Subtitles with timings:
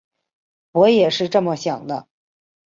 [0.71, 2.07] 我也是这么想的